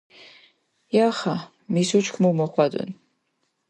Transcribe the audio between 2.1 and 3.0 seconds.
მუ მოხვადუნ.